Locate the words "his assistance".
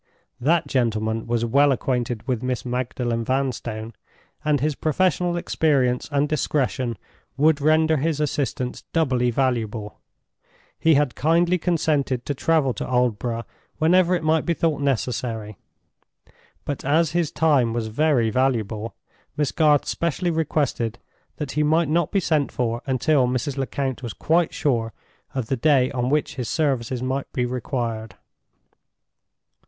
7.97-8.81